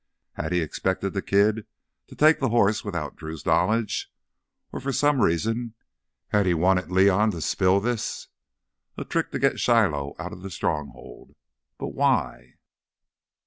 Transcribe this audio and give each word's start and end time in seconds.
Had 0.33 0.51
he 0.51 0.61
expected 0.61 1.13
the 1.13 1.21
kid 1.21 1.67
to 2.07 2.15
take 2.15 2.39
the 2.39 2.49
horse 2.49 2.83
without 2.83 3.15
Drew's 3.15 3.45
knowledge? 3.45 4.11
Or 4.71 4.79
for 4.79 4.91
some 4.91 5.21
reason 5.21 5.75
had 6.29 6.47
he 6.47 6.55
wanted 6.55 6.85
León 6.85 7.29
to 7.33 7.39
spill 7.39 7.79
this? 7.79 8.27
A 8.97 9.05
trick 9.05 9.29
to 9.29 9.37
get 9.37 9.59
Shiloh 9.59 10.15
out 10.17 10.33
of 10.33 10.41
the 10.41 10.49
Stronghold? 10.49 11.35
But 11.77 11.89
why? 11.89 12.55